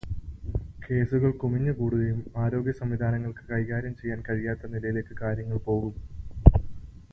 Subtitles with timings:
[0.85, 5.93] കേസുകൾ കുമിഞ്ഞു കൂടുകയും, ആരോഗ്യസംവിധാനങ്ങൾക്ക് കൈകാര്യം ചെയ്യാൻ കഴിയാത്ത നിലയിലേക്ക് കാര്യങ്ങൾ പോകും.